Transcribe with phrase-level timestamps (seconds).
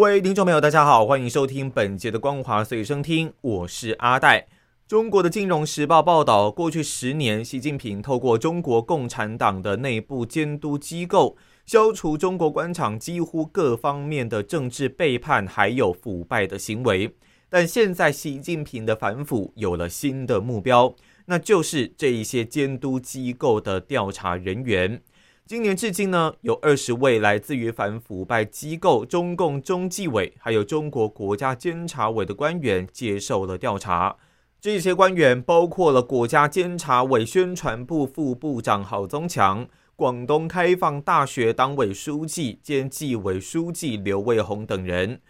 [0.00, 4.46] 各位听众朋友，大家好，欢迎收听本节的《光华随声听》，我是阿戴。
[4.88, 11.36] 中国的《金融时报》报道，过去十年，习近平透过中国共产党的内部监督机构，
[11.66, 17.14] 消除中国官场几乎各方面的政治背叛还有腐败的行为。
[17.50, 20.94] 但现在，习近平的反腐有了新的目标，
[21.26, 25.02] 那就是这一些监督机构的调查人员。
[25.50, 34.14] 今年至今呢，有二十位来自于反腐败机构中共中纪委，还有中国国家监察委的官员接受了调查。
[34.60, 39.66] 这些官员包括了国家监察委宣传部副部长郝宗强、
[39.96, 45.20] 广东开放大学党委书记兼纪委书记刘卫红等人。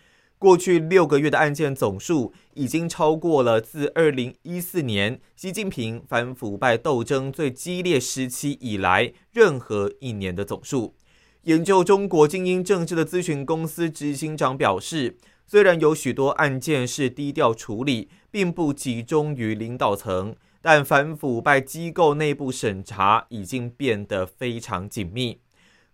[0.40, 10.94] 过去六个月的案件总数已经超过了自二零一四年习近平反腐败斗争最激烈时期以来任何一年的总数。
[11.42, 15.18] 研究中国精英政治的咨询公司执行长表示。
[15.46, 25.40] 虽然有许多案件是低调处理，并不集中于领导层，但反腐败机构内部审查已经变得非常紧密。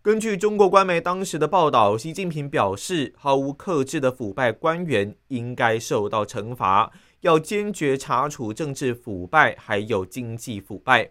[0.06, 11.10] 根据中国官媒当时的报道，习近平表示，毫无克制的腐败官员应该受到惩罚，要坚决查处政治腐败还有经济腐败。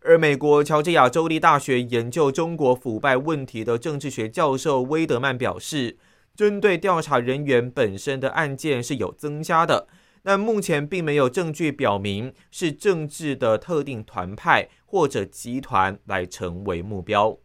[0.00, 5.98] 而美国乔治亚州立大学研究中国腐败问题的政治学教授威德曼表示。
[6.34, 9.86] 针对调查人员本身的案件是有增加的，
[10.22, 17.36] 但目前并没有证据表明是政治的特定团派或者集团来成为目标。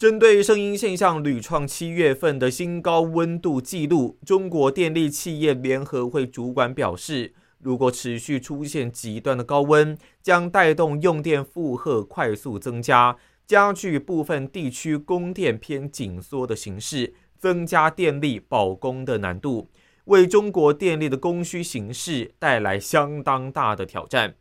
[0.00, 17.12] 针对声音现象屡创七月份的新高温度记录，中国电力企业联合会主管表示，如果持续出现极端的高温，将带动用电负荷快速增加，加剧部分地区供电偏紧缩的形势。
[17.38, 19.68] 增加电力保供的难度，
[20.06, 24.36] 为中国电力的供需形势带来相当大的挑战。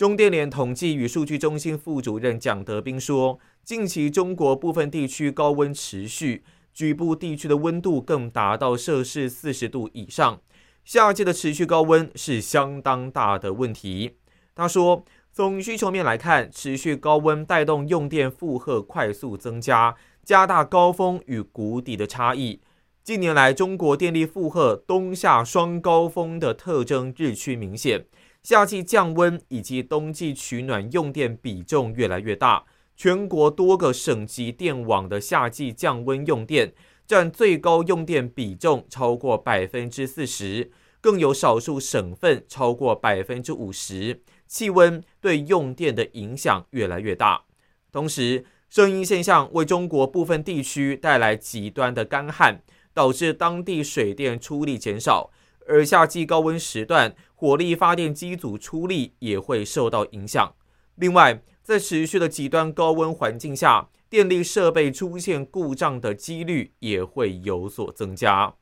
[0.00, 10.40] 中电联统计与数据中心副主任蒋德斌说：“近期中国部分地区高温持续，局部地区的温度更达到摄氏四十度以上。
[10.86, 14.16] 夏季的持续高温是相当大的问题。”
[14.56, 19.94] 他说：“从需求面来看，持续高温带动用电负荷快速增加。”
[20.24, 22.62] 加大高峰与谷底的差异。
[23.04, 28.06] 近年来，中国电力负荷冬夏双高峰的特征日趋明显，
[28.42, 32.64] 夏季降温以及冬季取暖用电比重越来越大。
[32.96, 36.74] 全国多个省级电网的夏季降温用电
[37.06, 40.70] 占最高用电比重超过百分之四十，
[41.00, 44.22] 更有少数省份超过百分之五十。
[44.46, 47.44] 气温对用电的影响越来越大，
[47.90, 48.44] 同时。
[48.70, 52.62] 声音现象为中国部分地区带来极端的干旱，
[52.94, 55.32] 导致当地水电出力减少，
[55.66, 60.54] 而夏季高温时段，火力发电机组出力也会受到影响。
[60.96, 68.54] 另外，在持续的极端高温环境下，电力设备出现故障的几率也会有所增加。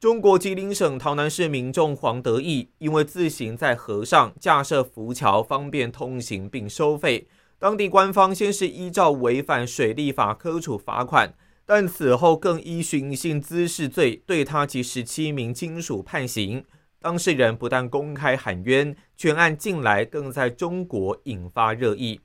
[0.00, 7.26] 中国吉林省洮南市民众黄德义因为自行在河上架设浮桥，方便通行并收费。
[7.58, 11.32] 当地官方先是依照违反水利法科处罚款，
[11.66, 16.62] 但此后更依寻衅滋事罪对他及十七名亲属判刑。
[17.00, 22.20] 当事人不但公开喊冤，全案近来更在中国引发热议。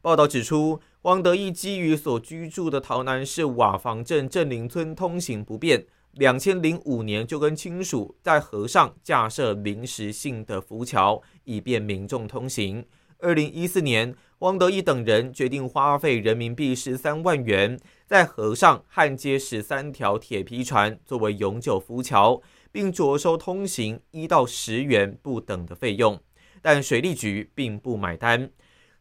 [0.00, 12.84] 报道指出，王德义基于所居住的桃南市瓦房镇镇林村通行不便，两千零五年就跟亲属在河上架设临时性的浮桥，以便民众通行。
[13.18, 14.14] 二零一四年。
[14.40, 22.42] 汪德义等人决定花费人民币十三万元，在河上焊接十三条铁皮船作为永久浮桥，
[22.72, 26.20] 并着收通行一到十元不等的费用，
[26.60, 28.50] 但水利局并不买单。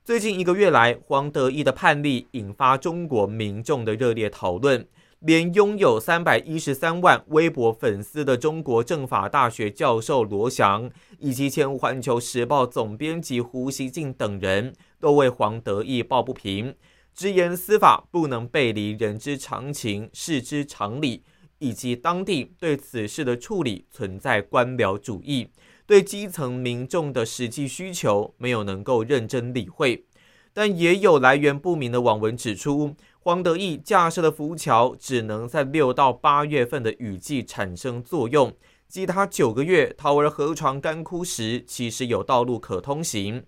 [0.03, 4.88] 最近一个月来，黄德义的判例引发中国民众的热烈讨论。
[5.25, 16.73] 连拥有三百一十三万微博粉丝的中国政法大学教授罗翔，以及前环球时报总编辑胡锡进等人都为黄德义抱不平，
[17.13, 21.23] 直言司法不能背离人之常情、事之常理，
[21.59, 25.50] 以及当地对此事的处理存在官僚主义，
[25.85, 30.05] 对基层民众的实际需求没有能够认真理会。
[30.53, 38.53] 但也有来源不明的网文指出，黄德义架设的浮桥只能在六到八月份的雨季产生作用，
[38.88, 43.44] 即他九个月桃儿河床干枯时，其实有道路可通行。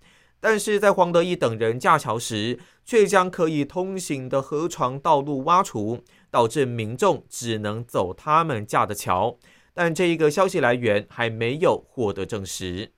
[0.48, 9.40] 但是在黄德义等人架桥时，却将可以通行的河床道路挖除，导致民众只能走他们架的桥。
[9.74, 12.92] 但这一个消息来源还没有获得证实。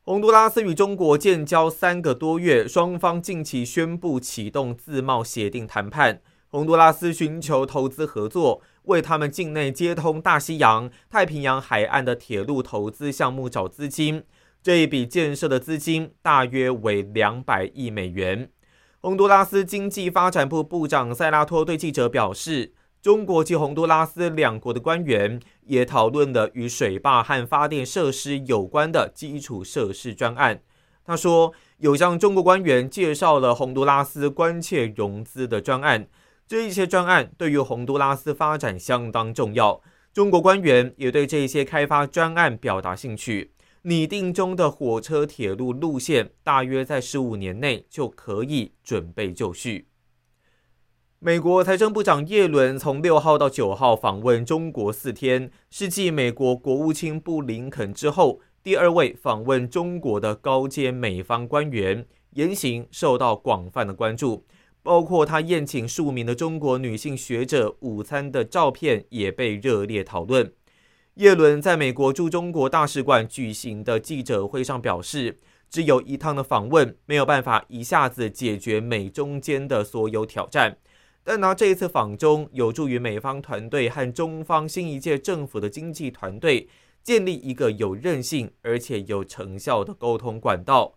[0.00, 6.22] 洪都拉斯与中国建交三个多月，双方近期宣布启动自贸协定谈判。
[6.48, 14.24] 洪都拉斯寻求投资合作，为他们境内接通大西洋、太平洋海岸的铁路投资项目找资金。
[14.64, 18.48] 这一笔建设的资金大约为两百亿美元。
[19.02, 22.72] 洪都拉斯经济发展部部长塞拉托对记者表示，
[23.02, 30.62] 中国及洪都拉斯两国的官员也讨论了与水坝和发电设施有关的基础设施专案。
[31.04, 36.08] 他说，有向中国官员介绍了洪都拉斯关切融资的专案，
[36.48, 39.82] 这一些专案对于洪都拉斯发展相当重要。
[40.14, 43.50] 中国官员也对这些开发专案表达兴趣。
[43.86, 49.88] 拟定中的火车铁路路线大约在十五年内就可以准备就绪。
[51.18, 64.46] 美国财政部长耶伦从六号到九号访问中国四天，是继美国国务卿布林肯之后第二位访问中国的高阶美方官员，言行受到广泛的关注，
[64.82, 70.50] 包括他宴请数名的中国女性学者午餐的照片也被热烈讨论。
[71.14, 75.38] 耶伦在美国驻中国大使馆举行的记者会上表示，
[75.70, 80.76] 只有一趟的访问没有办法一下子解决美中间的所有挑战，
[81.22, 86.68] 但拿这一次访中有助于美方团队和中方新一届政府的经济团队
[87.04, 90.94] 建立一个有韧性而且有成效的沟通管道。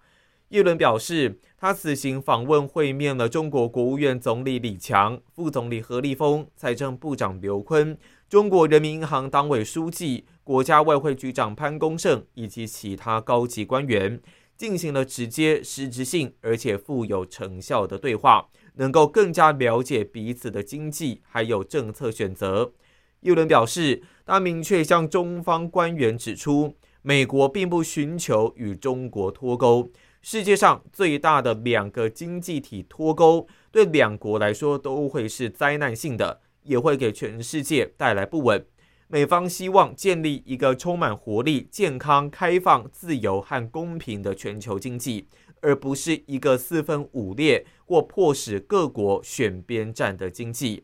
[0.49, 7.95] 耶伦表示，他此行访问会面了中国国务院总理李强、副总理何立峰、财政部长刘昆。
[8.29, 14.19] 中国人民银行党委书记、国家外汇局长潘功胜以及其他高级官员
[14.57, 22.73] 进行了直接、实质性而且富有成效的对话，能够更加了解彼此的经济还有政策选择。
[23.21, 29.89] 耶伦表示，他明确向中方官员指出，美国并不寻求与中国脱钩。
[30.21, 36.41] 世界上最大的两个经济体脱钩，对两国来说都会是灾难性的。
[36.67, 38.63] 也会给全世界带来不稳。
[39.07, 45.27] 美方希望建立一个充满活力、健康、开放、自由和公平的全球经济，
[45.61, 50.83] 而不是一个四分五裂或迫使各国选边站的经济。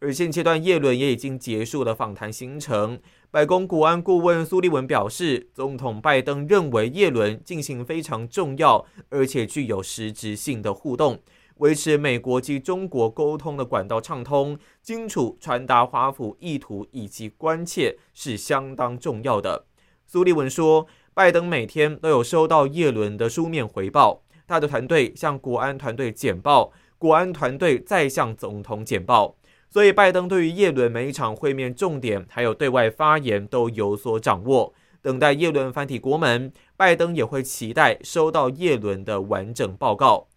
[0.00, 3.00] 而现阶段，耶伦也已经结束了访谈行程。
[3.30, 11.20] 白宫国安顾问苏利文表示，总统拜登认为耶伦进行非常重要而且具有实质性的互动。
[11.58, 19.64] 维持美国及中国沟通的管道畅通、清楚传达华府意图以及关切是相当重要的。
[20.06, 29.36] 苏利文说，拜登每天都有收到叶伦的书面回报，他的团队向国安团队简报，国安团队再向总统简报，
[29.68, 34.72] 所以拜登对于叶伦每一场会面重点还有对外发言都有所掌握。
[35.02, 40.27] 等待叶伦翻体国门，拜登也会期待收到叶伦的完整报告。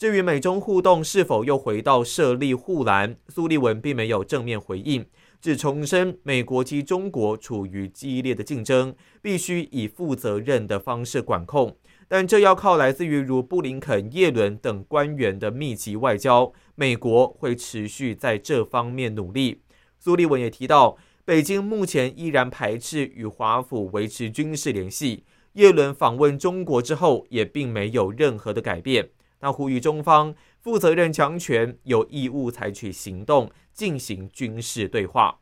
[0.00, 5.04] 至于美中互动是否又回到设立护栏，苏利文并没有正面回应，
[5.42, 11.76] 只重申美国及中国处于激烈的竞争，必须以负责任的方式管控。
[12.08, 19.60] 但这要靠来自于如布林肯、耶伦等官员的密集外交，美国会持续在这方面努力。
[19.98, 25.24] 苏利文也提到，北京目前依然排斥与华府维持军事联系。
[25.54, 29.10] 耶伦访问中国之后，也并没有任何的改变。
[29.40, 35.38] 他呼吁中方负责任、强权，有义务采取行动进行军事对话。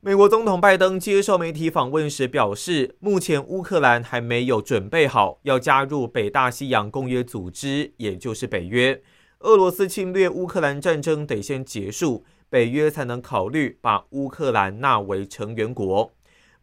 [0.00, 9.02] 美国总统拜登接受媒体访问时表示，目前乌克兰还没有准备好要加入北大西洋公约组织，也就是北约。
[9.40, 16.12] 俄罗斯侵略乌克兰战争得先结束，北约才能考虑把乌克兰纳为成员国。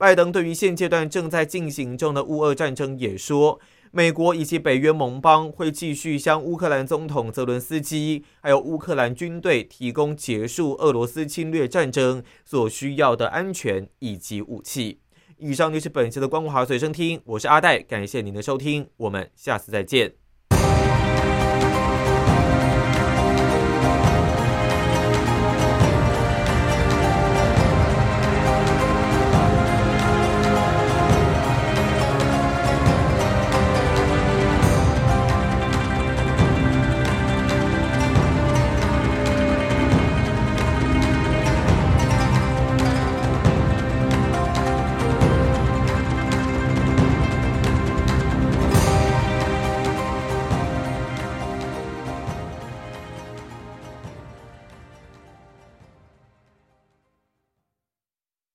[0.03, 3.61] 拜登对于现阶段正在进行中的乌俄战争也说。
[3.89, 14.99] 美国以及北约盟邦会继续向乌克兰总统泽伦斯基，还有乌克兰军队提供结束俄罗斯侵略战争所需要的安全以及武器。
[15.37, 20.22] 以上就是本期的光华随身听，我是阿戴，感谢您的收听，我们下次再见。